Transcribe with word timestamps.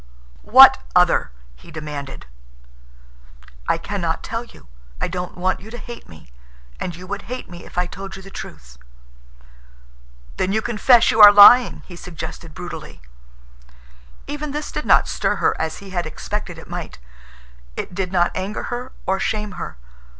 "What 0.41 0.79
other?" 0.95 1.31
he 1.55 1.69
demanded. 1.69 2.25
"I 3.69 3.77
can 3.77 4.01
not 4.01 4.23
tell 4.23 4.43
you. 4.43 4.65
I 4.99 5.07
don't 5.07 5.37
want 5.37 5.59
you 5.59 5.69
to 5.69 5.77
hate 5.77 6.09
me. 6.09 6.31
And 6.79 6.95
you 6.95 7.05
would 7.05 7.29
hate 7.29 7.51
me 7.51 7.65
if 7.65 7.77
I 7.77 7.85
told 7.85 8.15
you 8.15 8.23
the 8.23 8.31
truth." 8.31 8.79
"Then 10.37 10.53
you 10.53 10.59
confess 10.63 11.11
you 11.11 11.21
are 11.21 11.31
lying," 11.31 11.83
he 11.85 11.95
suggested 11.95 12.55
brutally. 12.55 13.03
Even 14.25 14.49
this 14.53 14.71
did 14.71 14.87
not 14.87 15.07
stir 15.07 15.35
her 15.35 15.55
as 15.61 15.77
he 15.77 15.91
had 15.91 16.07
expected 16.07 16.57
it 16.57 16.67
might. 16.67 16.97
It 17.75 17.93
did 17.93 18.11
not 18.11 18.31
anger 18.33 18.63
her 18.73 18.93
or 19.05 19.19
shame 19.19 19.51
her. 19.51 19.77